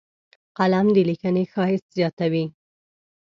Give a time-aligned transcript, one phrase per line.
[0.57, 2.45] قلم د لیکنې ښایست زیاتوي